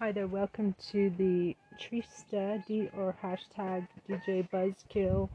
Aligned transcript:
Hi 0.00 0.12
there, 0.12 0.28
welcome 0.28 0.76
to 0.92 1.10
the 1.18 1.56
Trista 1.76 2.64
D 2.66 2.88
or 2.96 3.16
hashtag 3.20 3.88
DJ 4.08 4.48
Buzzkill. 4.48 5.28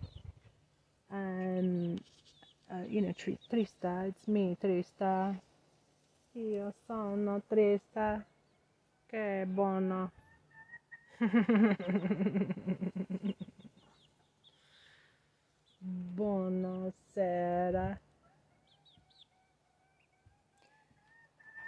Um, 1.11 1.99
uh, 2.71 2.85
you 2.87 3.01
know, 3.01 3.11
Tri- 3.11 3.37
Trista, 3.51 4.07
it's 4.07 4.25
me, 4.25 4.57
Trista. 4.63 5.37
Io 6.37 6.73
sono 6.87 7.41
Trista. 7.51 8.23
Che 9.09 9.45
buono. 9.49 10.11
Buonasera. 16.15 17.99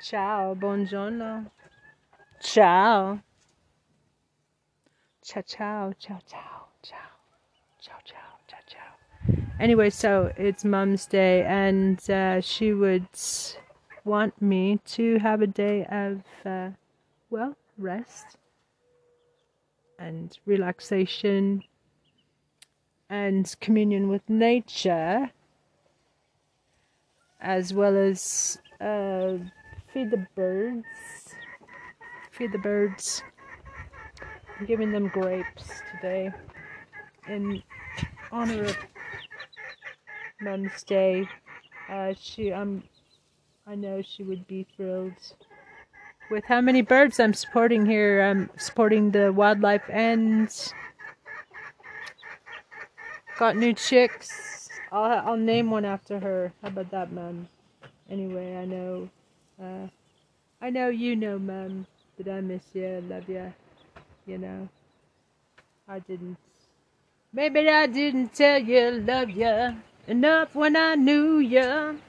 Ciao, 0.02 0.56
buongiorno. 0.56 1.52
Ciao. 2.40 3.20
Ciao, 5.24 5.42
ciao, 5.42 5.94
ciao, 6.00 6.20
ciao, 6.28 6.68
ciao, 6.84 6.98
ciao, 7.82 8.00
ciao, 8.06 8.40
ciao, 8.48 8.60
ciao. 8.68 9.36
Anyway, 9.60 9.90
so 9.90 10.32
it's 10.38 10.64
Mum's 10.64 11.08
Day, 11.08 11.44
and 11.44 12.08
uh, 12.10 12.42
she 12.42 12.74
would 12.74 13.08
want 14.04 14.40
me 14.42 14.80
to 14.86 15.18
have 15.18 15.42
a 15.42 15.48
day 15.48 15.86
of, 15.86 16.22
uh, 16.46 16.70
well, 17.30 17.56
rest 17.78 18.38
and 19.98 20.38
relaxation 20.46 21.64
and 23.10 23.56
communion 23.62 24.10
with 24.10 24.30
nature, 24.30 25.32
as 27.42 27.74
well 27.74 27.98
as 27.98 28.60
uh, 28.80 29.38
feed 29.92 30.12
the 30.12 30.28
birds. 30.36 30.86
Feed 32.38 32.52
the 32.52 32.58
birds. 32.58 33.24
I'm 34.60 34.66
giving 34.66 34.92
them 34.92 35.08
grapes 35.08 35.82
today 35.92 36.32
in 37.30 37.64
honor 38.30 38.66
of 38.66 38.78
Mum's 40.42 40.84
Day. 40.84 41.30
Uh, 41.90 42.14
she, 42.20 42.54
I'm, 42.54 42.84
I 43.66 43.76
know 43.76 44.02
she 44.02 44.24
would 44.24 44.46
be 44.48 44.68
thrilled 44.76 45.14
with 46.30 46.44
how 46.44 46.60
many 46.60 46.82
birds 46.82 47.22
I'm 47.22 47.34
supporting 47.34 47.86
here. 47.86 48.22
I'm 48.22 48.50
supporting 48.58 49.12
the 49.12 49.32
wildlife 49.32 49.90
and 49.90 50.50
got 53.38 53.56
new 53.56 53.74
chicks. 53.74 54.68
I'll 54.92 55.30
I'll 55.30 55.38
name 55.38 55.72
one 55.72 55.86
after 55.86 56.20
her. 56.20 56.52
How 56.62 56.68
about 56.68 56.92
that, 56.92 57.14
Mum? 57.14 57.48
Anyway, 58.10 58.56
I 58.58 58.66
know, 58.66 59.10
uh, 59.62 59.88
I 60.62 60.70
know 60.70 60.90
you 60.90 61.16
know, 61.16 61.40
Mum, 61.40 61.88
that 62.18 62.28
I 62.28 62.42
miss 62.42 62.64
you, 62.74 63.04
love 63.10 63.28
you. 63.28 63.54
You 64.26 64.38
know, 64.38 64.70
I 65.88 66.00
didn't. 66.00 66.38
Maybe 67.34 67.70
I 67.70 67.86
didn't 67.86 68.34
tell 68.34 68.60
you 68.60 68.92
love 68.92 69.30
you 69.30 69.76
enough 70.08 70.56
when 70.56 70.76
I 70.76 70.96
knew 70.96 71.40
you. 71.40 72.00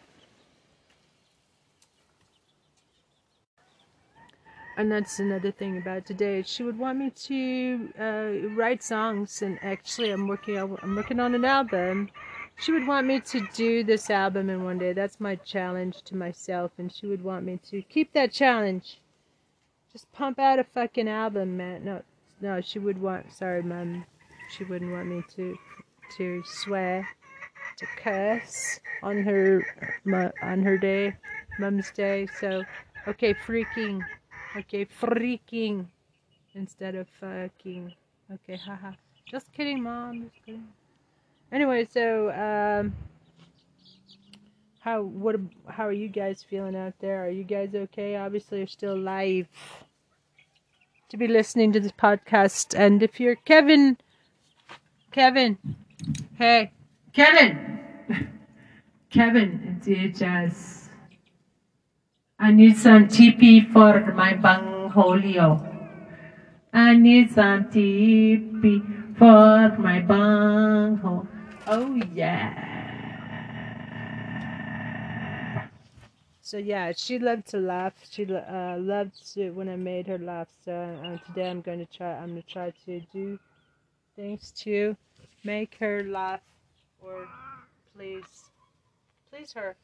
and 4.76 4.92
that's 4.92 5.18
another 5.18 5.50
thing 5.50 5.78
about 5.78 6.04
today. 6.04 6.42
She 6.42 6.62
would 6.62 6.78
want 6.78 6.98
me 6.98 7.10
to 7.10 7.92
uh, 7.98 8.48
write 8.54 8.82
songs, 8.82 9.42
and 9.42 9.58
actually, 9.62 10.10
I'm 10.10 10.28
working. 10.28 10.58
I'm 10.58 10.94
working 10.94 11.18
on 11.18 11.34
an 11.34 11.44
album. 11.44 12.10
She 12.58 12.72
would 12.72 12.86
want 12.86 13.06
me 13.06 13.20
to 13.20 13.46
do 13.54 13.84
this 13.84 14.10
album 14.10 14.48
in 14.50 14.64
one 14.64 14.78
day. 14.78 14.92
That's 14.92 15.20
my 15.20 15.36
challenge 15.36 16.02
to 16.02 16.16
myself, 16.16 16.72
and 16.78 16.92
she 16.92 17.06
would 17.06 17.24
want 17.24 17.44
me 17.44 17.58
to 17.70 17.82
keep 17.82 18.12
that 18.12 18.32
challenge. 18.32 18.98
Just 19.96 20.12
pump 20.12 20.38
out 20.38 20.58
a 20.58 20.64
fucking 20.64 21.08
album, 21.08 21.56
man. 21.56 21.82
No, 21.82 22.02
no, 22.42 22.60
she 22.60 22.78
would 22.78 23.00
want. 23.00 23.32
Sorry, 23.32 23.62
mom. 23.62 24.04
She 24.50 24.62
wouldn't 24.64 24.92
want 24.92 25.06
me 25.06 25.22
to 25.36 25.56
to 26.18 26.42
swear, 26.44 27.08
to 27.78 27.86
curse 27.96 28.78
on 29.02 29.22
her 29.22 29.64
on 30.42 30.62
her 30.62 30.76
day, 30.76 31.16
mom's 31.58 31.90
day. 31.92 32.28
So, 32.38 32.62
okay, 33.08 33.32
freaking. 33.32 34.02
Okay, 34.54 34.84
freaking 34.84 35.86
instead 36.52 36.94
of 36.94 37.06
fucking. 37.18 37.94
Okay, 38.30 38.56
haha. 38.56 38.90
Just 39.24 39.50
kidding, 39.54 39.82
mom. 39.82 40.24
Just 40.24 40.44
kidding. 40.44 40.68
Anyway, 41.50 41.88
so 41.90 42.30
um, 42.32 42.94
how 44.80 45.00
what 45.00 45.36
how 45.68 45.86
are 45.86 45.92
you 45.92 46.08
guys 46.08 46.44
feeling 46.46 46.76
out 46.76 46.92
there? 47.00 47.24
Are 47.24 47.30
you 47.30 47.44
guys 47.44 47.74
okay? 47.74 48.16
Obviously, 48.16 48.58
you're 48.58 48.66
still 48.66 48.92
alive 48.92 49.48
to 51.08 51.16
be 51.16 51.26
listening 51.28 51.72
to 51.72 51.80
this 51.80 51.92
podcast. 51.92 52.78
And 52.78 53.02
if 53.02 53.20
you're 53.20 53.36
Kevin, 53.36 53.96
Kevin, 55.12 55.58
hey, 56.38 56.72
Kevin, 57.12 57.80
Kevin, 59.10 59.80
DHS. 59.84 60.88
I 62.38 62.52
need 62.52 62.76
some 62.76 63.08
TP 63.08 63.72
for 63.72 64.12
my 64.12 64.34
bangholio. 64.34 65.72
I 66.72 66.94
need 66.94 67.32
some 67.32 67.64
TP 67.64 69.16
for 69.16 69.74
my 69.78 70.00
bunghole. 70.00 71.26
Oh 71.66 71.94
yeah. 72.12 72.75
So 76.46 76.58
yeah, 76.58 76.92
she 76.94 77.18
loved 77.18 77.48
to 77.48 77.58
laugh. 77.58 77.94
She 78.08 78.22
uh, 78.24 78.78
loved 78.78 79.34
to 79.34 79.50
when 79.50 79.68
I 79.68 79.74
made 79.74 80.06
her 80.06 80.18
laugh. 80.18 80.46
So 80.64 80.72
uh, 80.72 81.18
today 81.26 81.50
I'm 81.50 81.60
going 81.60 81.80
to 81.80 81.86
try. 81.86 82.12
I'm 82.12 82.28
going 82.28 82.42
to 82.42 82.48
try 82.48 82.72
to 82.84 83.00
do 83.12 83.36
things 84.14 84.52
to 84.58 84.96
make 85.42 85.74
her 85.80 86.04
laugh 86.04 86.42
or 87.02 87.26
please, 87.96 88.44
please 89.28 89.52
her 89.54 89.74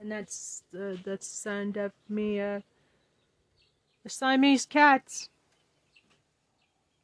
and 0.00 0.12
that's 0.12 0.62
the 0.72 0.98
that's 1.04 1.28
the 1.28 1.36
sound 1.36 1.76
of 1.76 1.92
me 2.08 2.40
uh 2.40 2.60
Siamese 4.06 4.64
cat, 4.64 5.28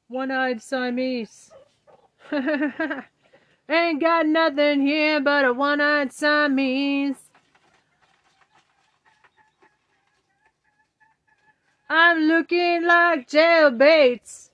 One-eyed 0.09 0.63
Siamese. 0.63 1.51
Ain't 2.33 4.01
got 4.01 4.27
nothing 4.27 4.81
here 4.87 5.21
but 5.21 5.45
a 5.45 5.53
one-eyed 5.53 6.13
Siamese. 6.13 7.24
I'm 11.97 12.23
looking 12.23 12.83
like 12.83 13.29
Jail 13.29 13.71
jailbaits, 13.71 14.51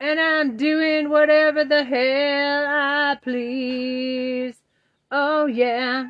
and 0.00 0.18
I'm 0.18 0.56
doing 0.56 1.10
whatever 1.10 1.66
the 1.66 1.84
hell 1.84 2.64
I 2.66 3.18
please. 3.22 4.56
Oh 5.10 5.44
yeah. 5.44 6.06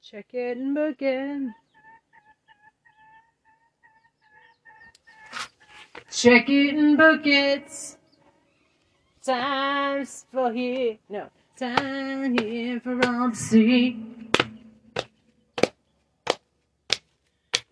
Check 0.00 0.32
it 0.32 0.56
and 0.58 0.76
book 0.76 1.02
it. 1.02 1.50
Check 6.12 6.48
it 6.48 6.74
and 6.76 6.96
book 6.96 7.26
it. 7.26 7.96
Time's 9.24 10.24
for 10.32 10.52
here. 10.52 10.98
No, 11.08 11.30
time 11.56 12.38
here 12.38 12.78
for 12.78 13.04
all 13.04 13.30
to 13.30 13.36
see. 13.36 14.09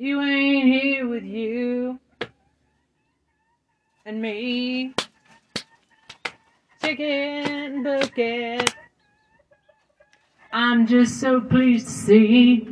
You 0.01 0.23
ain't 0.23 0.65
here 0.65 1.09
with 1.09 1.25
you 1.25 1.99
and 4.07 4.23
me. 4.23 4.95
Chicken 6.81 7.85
it. 7.85 8.75
I'm 10.53 10.87
just 10.87 11.19
so 11.21 11.41
pleased 11.41 11.89
to 11.89 11.93
see 11.93 12.69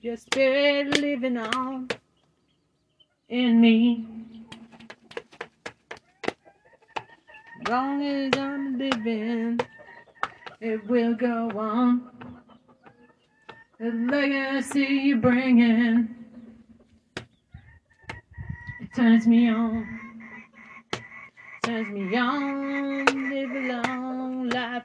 your 0.00 0.16
spirit 0.16 1.00
living 1.00 1.36
on 1.38 1.86
in 3.28 3.60
me. 3.60 4.08
Long 7.68 8.02
as 8.02 8.36
I'm 8.36 8.76
living, 8.76 9.60
it 10.60 10.84
will 10.88 11.14
go 11.14 11.48
on. 11.56 12.15
The 13.78 13.90
legacy 13.90 14.80
you 14.80 15.16
bringing, 15.16 16.08
it 18.80 18.94
turns 18.96 19.26
me 19.26 19.50
on, 19.50 19.86
turns 21.62 21.88
me 21.88 22.16
on. 22.16 23.04
Live 23.04 23.50
a 23.50 23.82
long 23.82 24.48
life 24.48 24.84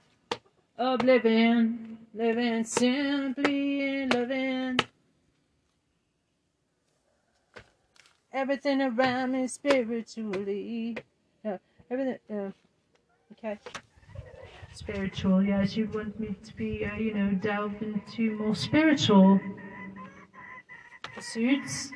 of 0.77 1.03
living, 1.03 1.99
living 2.13 2.65
simply 2.65 4.01
and 4.01 4.13
loving. 4.13 4.79
Everything 8.33 8.81
around 8.81 9.31
me 9.31 9.47
spiritually. 9.47 10.97
No, 11.45 11.59
everything. 11.89 12.17
Uh, 12.29 12.51
okay. 13.31 13.57
Spiritual. 14.73 15.43
Yeah, 15.43 15.65
she'd 15.65 15.93
want 15.93 16.19
me 16.19 16.35
to 16.43 16.55
be, 16.55 16.85
uh, 16.85 16.95
you 16.95 17.13
know, 17.13 17.31
delve 17.31 17.81
into 17.81 18.37
more 18.37 18.55
spiritual 18.55 19.39
pursuits. 21.13 21.91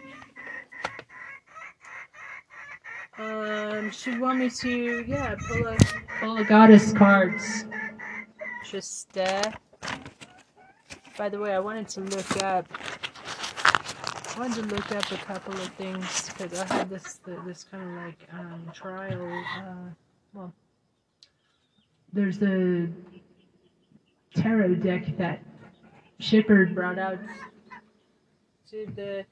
Um, 3.17 3.91
she'd 3.91 4.19
want 4.19 4.39
me 4.39 4.49
to, 4.49 5.05
yeah, 5.07 5.35
pull 5.47 5.67
a 5.67 5.77
pull 6.19 6.37
a 6.37 6.43
goddess 6.43 6.91
cards. 6.91 7.65
Just 8.69 9.17
uh. 9.17 9.51
By 11.17 11.29
the 11.29 11.39
way, 11.39 11.53
I 11.53 11.59
wanted 11.59 11.87
to 11.89 12.01
look 12.01 12.43
up. 12.43 12.67
I 14.35 14.39
wanted 14.39 14.67
to 14.67 14.75
look 14.75 14.91
up 14.91 15.09
a 15.13 15.17
couple 15.17 15.53
of 15.53 15.69
things 15.75 16.29
because 16.29 16.59
I 16.59 16.65
had 16.73 16.89
this 16.89 17.21
this 17.45 17.63
kind 17.63 17.83
of 17.83 18.03
like 18.03 18.27
um, 18.33 18.69
trial. 18.73 19.43
Uh, 19.57 19.91
well, 20.33 20.53
there's 22.15 22.41
a 22.41 22.89
tarot 24.33 24.75
deck 24.75 25.17
that 25.17 25.41
Shepard 26.19 26.73
brought 26.75 26.97
out 26.97 27.19
to 28.69 28.85
the 28.95 29.25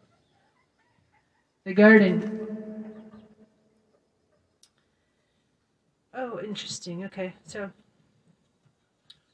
the 1.66 1.74
garden. 1.74 2.24
Oh, 6.14 6.40
interesting. 6.40 7.06
Okay, 7.06 7.34
so 7.46 7.72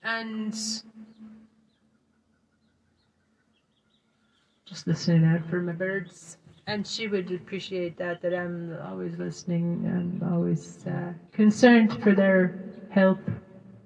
and 0.03 0.53
just 4.65 4.87
listening 4.87 5.25
out 5.25 5.45
for 5.49 5.61
my 5.61 5.73
birds. 5.73 6.37
And 6.67 6.85
she 6.85 7.07
would 7.07 7.31
appreciate 7.31 7.97
that, 7.97 8.21
that 8.21 8.33
I'm 8.33 8.77
always 8.83 9.17
listening 9.17 9.85
and 9.87 10.23
always 10.23 10.85
uh, 10.85 11.13
concerned 11.31 11.97
for 12.01 12.13
their 12.13 12.53
health, 12.89 13.19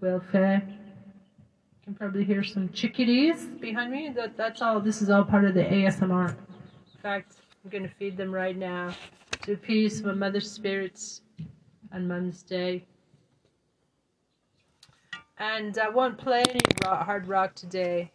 welfare. 0.03 0.61
You 0.67 1.85
can 1.85 1.95
probably 1.95 2.25
hear 2.25 2.43
some 2.43 2.69
chickadees 2.69 3.45
behind 3.45 3.91
me. 3.91 4.09
That 4.09 4.35
That's 4.35 4.61
all, 4.61 4.79
this 4.81 5.01
is 5.01 5.09
all 5.09 5.23
part 5.23 5.45
of 5.45 5.53
the 5.53 5.63
ASMR. 5.63 6.29
In 6.29 7.01
fact, 7.01 7.35
I'm 7.63 7.71
going 7.71 7.83
to 7.83 7.89
feed 7.89 8.17
them 8.17 8.31
right 8.31 8.57
now 8.57 8.93
to 9.43 9.53
appease 9.53 10.03
my 10.03 10.13
mother's 10.13 10.51
spirits 10.51 11.21
on 11.93 12.07
Mum's 12.07 12.43
Day. 12.43 12.85
And 15.37 15.77
I 15.77 15.89
won't 15.89 16.17
play 16.17 16.43
any 16.49 16.59
rock, 16.83 17.05
hard 17.05 17.27
rock 17.27 17.55
today 17.55 18.11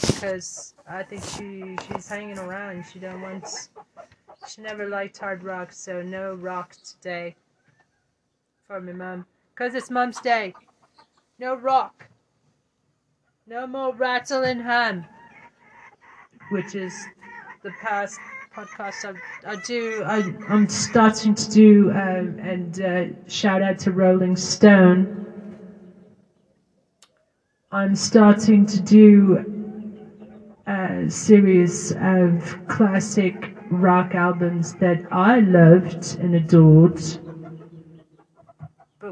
because 0.00 0.74
I 0.88 1.02
think 1.02 1.24
she 1.24 1.76
she's 1.86 2.08
hanging 2.08 2.38
around. 2.38 2.84
She 2.90 2.98
don't 2.98 3.20
want. 3.20 3.68
She 4.48 4.62
never 4.62 4.88
liked 4.88 5.18
hard 5.18 5.42
rock, 5.42 5.72
so 5.72 6.00
no 6.00 6.34
rock 6.34 6.74
today 6.76 7.34
for 8.66 8.80
my 8.80 8.92
mum. 8.92 9.26
Cause 9.56 9.74
it's 9.74 9.90
mum's 9.90 10.20
day. 10.20 10.54
No 11.38 11.54
rock. 11.54 12.08
No 13.46 13.66
more 13.66 13.94
rattling 13.94 14.60
hum. 14.60 15.06
Which 16.50 16.74
is 16.74 16.92
the 17.62 17.70
past 17.80 18.18
podcast 18.54 19.04
I, 19.04 19.52
I 19.52 19.56
do. 19.66 20.02
I, 20.04 20.34
I'm 20.48 20.68
starting 20.68 21.34
to 21.34 21.48
do 21.50 21.90
um, 21.92 22.36
and 22.42 22.80
uh, 22.80 23.04
shout 23.28 23.62
out 23.62 23.78
to 23.80 23.92
Rolling 23.92 24.36
Stone. 24.36 25.14
I'm 27.70 27.94
starting 27.94 28.66
to 28.66 28.80
do 28.80 29.44
a 30.66 31.08
series 31.08 31.92
of 32.00 32.56
classic 32.66 33.54
rock 33.70 34.14
albums 34.14 34.72
that 34.80 35.02
I 35.12 35.40
loved 35.40 36.16
and 36.18 36.34
adored, 36.34 37.00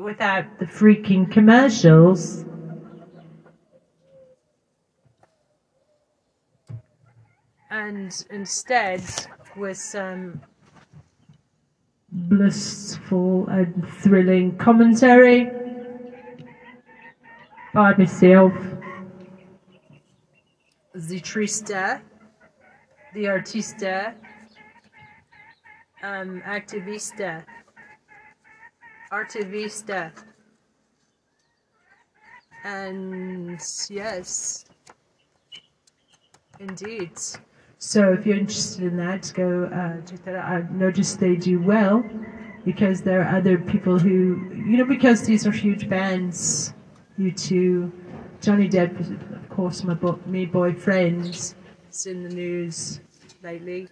without 0.06 0.46
the 0.60 0.64
freaking 0.64 1.28
commercials. 1.28 2.44
And 7.72 8.12
instead, 8.30 9.02
with 9.56 9.76
some 9.76 10.40
blissful 12.12 13.48
and 13.48 13.84
thrilling 14.00 14.56
commentary 14.58 15.50
by 17.74 17.92
myself 17.96 18.52
the 20.94 21.20
trista, 21.20 22.00
the 23.12 23.24
artista, 23.24 24.14
um, 26.04 26.40
activista, 26.46 27.44
artivista, 29.12 30.12
and 32.64 33.60
yes, 33.88 34.64
indeed. 36.58 37.12
So 37.78 38.12
if 38.12 38.26
you're 38.26 38.38
interested 38.38 38.84
in 38.84 38.96
that, 38.96 39.30
go 39.34 39.64
uh, 39.64 40.00
check 40.06 40.24
that 40.24 40.34
out. 40.34 40.50
I've 40.50 40.70
noticed 40.72 41.20
they 41.20 41.36
do 41.36 41.60
well 41.60 42.04
because 42.64 43.02
there 43.02 43.22
are 43.22 43.36
other 43.36 43.58
people 43.58 43.98
who, 43.98 44.50
you 44.52 44.78
know, 44.78 44.84
because 44.84 45.22
these 45.22 45.46
are 45.46 45.52
huge 45.52 45.88
bands, 45.88 46.74
U2, 47.18 47.92
Johnny 48.40 48.68
Depp 48.68 49.36
of 49.46 49.48
course, 49.50 49.84
my 49.84 49.94
bo- 49.94 50.20
me 50.26 50.44
boyfriend 50.46 51.26
is 51.90 52.06
in 52.06 52.22
the 52.22 52.28
news 52.28 53.00
lately. 53.42 53.88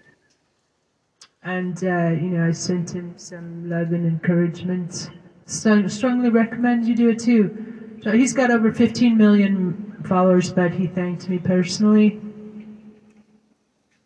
And, 1.44 1.76
uh, 1.85 2.11
you 2.20 2.31
know, 2.31 2.46
I 2.46 2.52
sent 2.52 2.91
him 2.91 3.14
some 3.17 3.69
love 3.69 3.93
and 3.93 4.06
encouragement. 4.06 5.11
So 5.46 5.87
strongly 5.88 6.31
recommend 6.31 6.87
you 6.87 6.96
do 6.96 7.11
it 7.11 7.19
too. 7.19 8.00
So 8.02 8.12
he's 8.12 8.32
got 8.32 8.50
over 8.50 8.73
15 8.73 9.17
million 9.17 10.02
followers, 10.05 10.52
but 10.52 10.73
he 10.73 10.87
thanked 10.87 11.29
me 11.29 11.38
personally. 11.38 12.20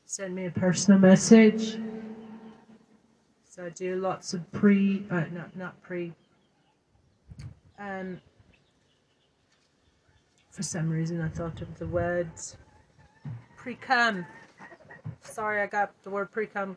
Sent 0.05 0.35
me 0.35 0.47
a 0.47 0.51
personal 0.51 0.99
message. 0.99 1.79
So 3.49 3.67
I 3.67 3.69
do 3.71 3.97
lots 3.97 4.35
of 4.35 4.51
pre, 4.53 5.05
uh, 5.11 5.25
not, 5.33 5.57
not 5.57 5.81
pre, 5.83 6.13
um, 7.79 8.21
for 10.51 10.65
some 10.65 10.91
reason, 10.91 11.21
I 11.21 11.29
thought 11.29 11.61
of 11.61 11.79
the 11.79 11.87
words 11.87 12.57
pre-cum. 13.57 14.27
Sorry, 15.21 15.63
I 15.63 15.67
got 15.67 15.93
the 16.03 16.11
word 16.11 16.33
pre-cum. 16.33 16.77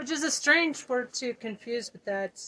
Which 0.00 0.10
is 0.10 0.24
a 0.24 0.30
strange 0.30 0.88
word 0.88 1.12
to 1.12 1.34
confuse 1.34 1.92
with 1.92 2.02
that. 2.06 2.40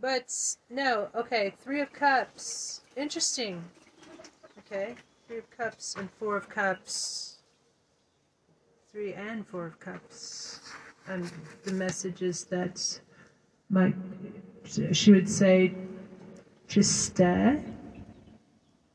But 0.00 0.34
no, 0.70 1.08
okay, 1.14 1.52
three 1.60 1.82
of 1.82 1.92
cups. 1.92 2.80
Interesting. 2.96 3.62
Okay, 4.60 4.94
three 5.28 5.36
of 5.36 5.50
cups 5.50 5.96
and 5.98 6.08
four 6.18 6.34
of 6.34 6.48
cups. 6.48 7.42
Three 8.90 9.12
and 9.12 9.46
four 9.46 9.66
of 9.66 9.78
cups. 9.78 10.60
And 11.06 11.30
the 11.64 11.72
message 11.72 12.22
is 12.22 12.44
that 12.44 13.00
my 13.68 13.92
she 14.92 15.12
would 15.12 15.28
say 15.28 15.74
just 16.68 17.20
uh, 17.20 17.56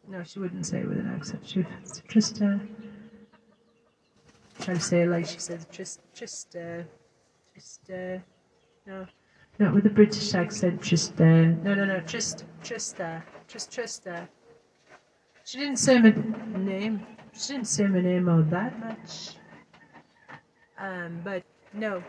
no, 0.07 0.23
she 0.23 0.39
wouldn't 0.39 0.65
say 0.65 0.79
it 0.79 0.87
with 0.87 0.97
an 0.97 1.11
accent. 1.13 1.43
She 1.45 1.59
would 1.59 1.67
just 2.09 2.41
uh, 2.41 2.57
try 4.59 4.73
to 4.73 4.79
say 4.79 5.03
it 5.03 5.09
like 5.09 5.27
she 5.27 5.37
says, 5.37 5.67
just, 5.71 5.99
just, 6.15 6.55
just, 7.55 7.89
uh, 7.89 8.17
no, 8.85 9.05
not 9.59 9.73
with 9.73 9.85
a 9.85 9.89
British 9.89 10.33
accent. 10.33 10.81
Just, 10.81 11.19
uh, 11.19 11.25
no, 11.25 11.73
no, 11.75 11.85
no, 11.85 11.99
just, 12.01 12.45
just, 12.63 12.99
uh, 12.99 13.19
just, 13.47 13.71
just, 13.71 14.07
uh. 14.07 14.25
She 15.45 15.59
didn't 15.59 15.77
say 15.77 15.99
my 15.99 16.13
name. 16.59 17.05
She 17.33 17.53
didn't 17.53 17.67
say 17.67 17.87
my 17.87 18.01
name 18.01 18.29
all 18.29 18.43
that 18.43 18.79
much. 18.79 19.35
Um, 20.79 21.21
but 21.23 21.43
no. 21.73 22.03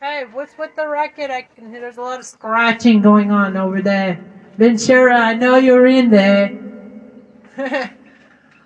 Hey, 0.00 0.24
what's 0.32 0.58
with 0.58 0.76
the 0.76 0.86
racket? 0.88 1.30
I 1.30 1.42
can 1.42 1.70
hear 1.70 1.80
there's 1.80 1.96
a 1.96 2.02
lot 2.02 2.20
of 2.20 2.26
scratching 2.26 3.00
going 3.00 3.30
on 3.30 3.56
over 3.56 3.80
there. 3.80 4.22
Ventura, 4.58 5.16
I 5.16 5.34
know 5.34 5.56
you're 5.56 5.86
in 5.86 6.10
there. 6.10 6.58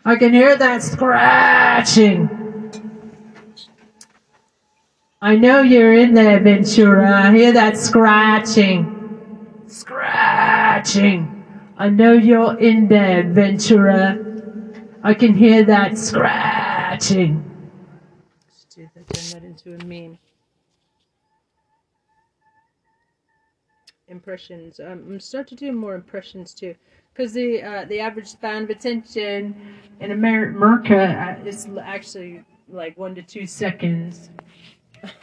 I 0.04 0.16
can 0.16 0.32
hear 0.32 0.56
that 0.56 0.82
scratching. 0.82 2.37
I 5.20 5.34
know 5.34 5.62
you're 5.62 5.94
in 5.94 6.14
there, 6.14 6.38
Ventura. 6.40 7.10
I 7.10 7.32
hear 7.32 7.52
that 7.52 7.76
scratching. 7.76 8.94
Scratching. 9.66 11.44
I 11.76 11.88
know 11.88 12.12
you're 12.12 12.58
in 12.58 12.86
there, 12.88 13.24
Ventura. 13.24 14.16
I 15.02 15.14
can 15.14 15.34
hear 15.34 15.64
that 15.64 15.98
scratching. 15.98 17.44
Turn 18.70 18.90
that 19.32 19.42
into 19.42 19.74
a 19.74 19.84
meme. 19.84 20.18
impressions. 24.08 24.80
Um, 24.80 25.04
I'm 25.06 25.20
starting 25.20 25.56
to 25.58 25.66
do 25.66 25.72
more 25.72 25.94
impressions 25.94 26.54
too, 26.54 26.74
because 27.12 27.32
the 27.32 27.62
uh, 27.62 27.84
the 27.86 28.00
average 28.00 28.26
span 28.26 28.64
of 28.64 28.70
attention 28.70 29.54
in 30.00 30.12
America 30.12 31.38
uh, 31.40 31.46
is 31.46 31.68
actually 31.82 32.42
like 32.68 32.96
one 32.98 33.14
to 33.14 33.22
two 33.22 33.46
seconds. 33.46 34.30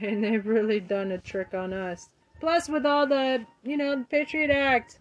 Man, 0.00 0.20
they've 0.20 0.46
really 0.46 0.80
done 0.80 1.12
a 1.12 1.18
trick 1.18 1.54
on 1.54 1.72
us. 1.72 2.08
Plus, 2.40 2.68
with 2.68 2.86
all 2.86 3.06
the, 3.06 3.44
you 3.64 3.76
know, 3.76 3.96
the 3.96 4.04
Patriot 4.04 4.50
Act 4.50 5.00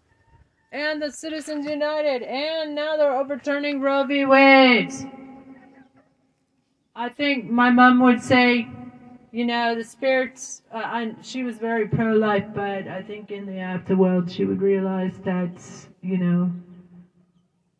and 0.71 1.01
the 1.01 1.11
Citizens 1.11 1.65
United, 1.65 2.23
and 2.23 2.73
now 2.73 2.97
they're 2.97 3.15
overturning 3.15 3.79
Roe 3.79 4.03
v. 4.03 4.25
Wade. 4.25 4.91
I 6.95 7.09
think 7.09 7.49
my 7.49 7.69
mom 7.69 8.01
would 8.01 8.21
say, 8.21 8.67
you 9.31 9.45
know, 9.45 9.75
the 9.75 9.83
spirits, 9.83 10.63
uh, 10.73 10.77
I, 10.77 11.15
she 11.21 11.43
was 11.43 11.57
very 11.57 11.87
pro 11.87 12.13
life, 12.13 12.45
but 12.55 12.87
I 12.87 13.03
think 13.03 13.29
in 13.29 13.45
the 13.45 13.51
afterworld 13.51 14.31
she 14.31 14.45
would 14.45 14.61
realize 14.61 15.19
that, 15.19 15.51
you 16.01 16.17
know, 16.17 16.51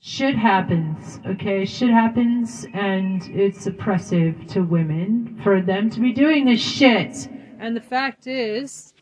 shit 0.01 0.36
happens, 0.36 1.20
okay? 1.25 1.66
Shit 1.66 1.89
happens, 1.89 2.66
and 2.74 3.24
it's 3.30 3.68
oppressive 3.68 4.48
to 4.48 4.62
women 4.62 5.39
for 5.44 5.62
them 5.62 5.89
to 5.92 6.00
be 6.00 6.13
doing 6.13 6.46
this 6.46 6.62
shit. 6.62 7.27
And 7.60 7.75
the 7.75 7.82
fact 7.82 8.27
is, 8.27 8.94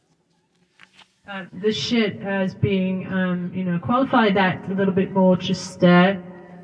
uh, 1.30 1.46
this 1.54 1.76
shit 1.76 2.22
as 2.22 2.54
being, 2.54 3.08
um, 3.12 3.52
you 3.54 3.64
know, 3.64 3.80
qualify 3.80 4.32
that 4.32 4.70
a 4.70 4.74
little 4.74 4.94
bit 4.94 5.12
more. 5.12 5.36
Just 5.36 5.84
uh, 5.84 6.14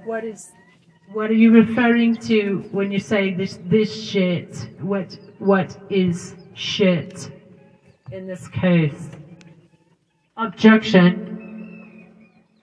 what 0.06 0.24
is, 0.24 0.52
what 1.14 1.30
are 1.30 1.36
you 1.36 1.52
referring 1.52 2.16
to 2.18 2.64
when 2.72 2.92
you 2.92 3.00
say 3.00 3.34
this 3.34 3.60
this 3.66 3.92
shit? 4.04 4.70
What 4.80 5.18
what 5.40 5.78
is 5.90 6.36
shit 6.54 7.32
in 8.12 8.28
this 8.28 8.48
case? 8.48 9.10
Objection. 10.38 11.28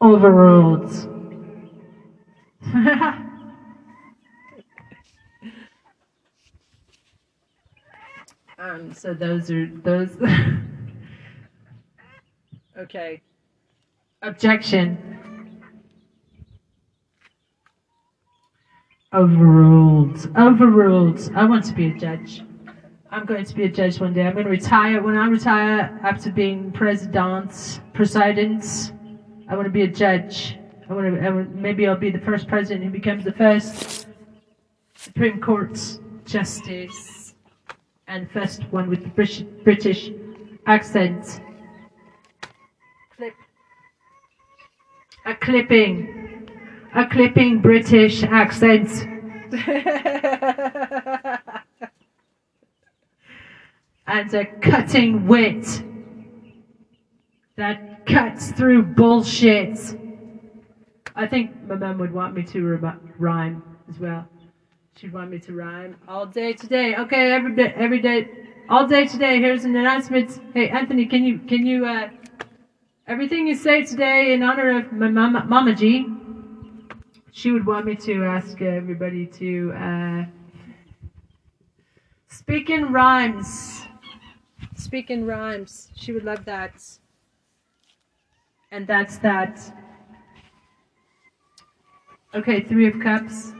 Overruled. 0.00 1.17
um. 8.58 8.92
So 8.94 9.14
those 9.14 9.50
are 9.50 9.66
those. 9.66 10.16
Okay. 12.78 13.20
Objection. 14.22 14.96
Overruled. 19.12 20.30
Overruled. 20.36 21.32
I 21.34 21.44
want 21.44 21.64
to 21.64 21.74
be 21.74 21.88
a 21.88 21.94
judge. 21.94 22.44
I'm 23.10 23.24
going 23.24 23.44
to 23.44 23.54
be 23.54 23.64
a 23.64 23.68
judge 23.68 23.98
one 23.98 24.12
day. 24.12 24.22
I'm 24.22 24.34
going 24.34 24.44
to 24.44 24.50
retire. 24.50 25.02
When 25.02 25.16
I 25.16 25.26
retire 25.26 25.98
after 26.04 26.30
being 26.30 26.70
president, 26.70 27.80
president, 27.94 28.92
I 29.48 29.56
want 29.56 29.66
to 29.66 29.72
be 29.72 29.82
a 29.82 29.88
judge. 29.88 30.56
Maybe 30.88 31.86
I'll 31.86 31.96
be 31.96 32.10
the 32.10 32.20
first 32.20 32.48
president 32.48 32.84
who 32.84 32.90
becomes 32.90 33.24
the 33.24 33.32
first 33.32 34.08
Supreme 34.94 35.40
Court 35.40 35.78
justice 36.24 37.34
and 38.06 38.30
first 38.30 38.62
one 38.70 38.88
with 38.88 39.02
the 39.02 39.10
British, 39.10 39.42
British 39.64 40.10
accent. 40.66 41.40
Clip. 43.16 43.34
A 45.26 45.34
clipping. 45.34 46.48
A 46.94 47.06
clipping 47.06 47.60
British 47.60 48.22
accent. 48.22 48.88
and 54.06 54.34
a 54.34 54.46
cutting 54.62 55.26
wit 55.26 55.82
that 57.56 58.06
cuts 58.06 58.52
through 58.52 58.82
bullshit. 58.82 59.78
I 61.18 61.26
think 61.26 61.50
my 61.64 61.74
mum 61.74 61.98
would 61.98 62.12
want 62.12 62.32
me 62.32 62.44
to 62.44 62.92
rhyme 63.18 63.60
as 63.88 63.98
well. 63.98 64.24
She'd 64.94 65.12
want 65.12 65.32
me 65.32 65.40
to 65.40 65.52
rhyme 65.52 65.96
all 66.06 66.26
day 66.26 66.52
today. 66.52 66.94
Okay, 66.94 67.32
every 67.32 67.56
day, 67.56 67.72
every 67.74 68.00
day, 68.00 68.28
all 68.68 68.86
day 68.86 69.04
today. 69.04 69.40
Here's 69.40 69.64
an 69.64 69.74
announcement. 69.74 70.38
Hey, 70.54 70.68
Anthony, 70.68 71.06
can 71.06 71.24
you 71.24 71.40
can 71.40 71.66
you 71.66 71.84
uh, 71.86 72.10
everything 73.08 73.48
you 73.48 73.56
say 73.56 73.82
today 73.82 74.32
in 74.32 74.44
honor 74.44 74.78
of 74.78 74.92
my 74.92 75.08
mama, 75.08 75.44
Mama 75.44 75.74
G? 75.74 76.06
She 77.32 77.50
would 77.50 77.66
want 77.66 77.86
me 77.86 77.96
to 77.96 78.22
ask 78.22 78.62
everybody 78.62 79.26
to 79.26 79.72
uh, 79.72 80.24
speak 82.28 82.70
in 82.70 82.92
rhymes. 82.92 83.82
Speak 84.76 85.10
in 85.10 85.26
rhymes. 85.26 85.90
She 85.96 86.12
would 86.12 86.24
love 86.24 86.44
that. 86.44 86.80
And 88.70 88.86
that's 88.86 89.18
that. 89.18 89.58
Okay, 92.34 92.60
Three 92.60 92.86
of 92.86 93.00
Cups. 93.00 93.52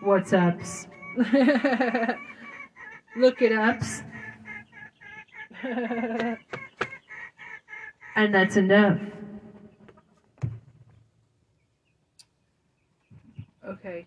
What's 0.00 0.32
ups? 0.32 0.86
Look 3.16 3.42
it 3.42 3.52
ups. 3.52 4.02
and 8.16 8.34
that's 8.34 8.56
enough. 8.56 8.98
Okay. 13.68 14.06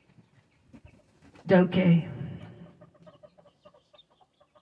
Okay. 1.52 2.08